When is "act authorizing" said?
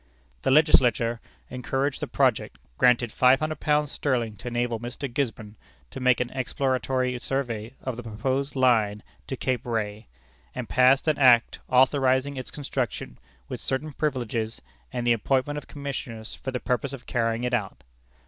11.19-12.35